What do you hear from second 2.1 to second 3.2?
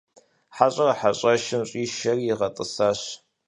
игъэтӀысащ.